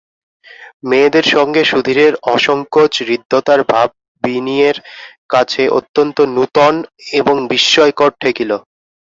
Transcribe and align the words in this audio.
মেয়েদের 0.89 1.25
সঙ্গে 1.35 1.61
সুধীরের 1.63 2.13
অসংকোচ 2.31 2.93
হৃদ্যতার 3.01 3.61
ভাব 3.71 3.89
বিনিয়ের 4.23 4.77
কাছে 5.29 5.63
অত্যন্ত 5.77 6.17
নূতন 6.35 6.73
এবং 7.19 7.35
বিস্ময়কর 7.51 8.09
ঠেকিল। 8.21 8.51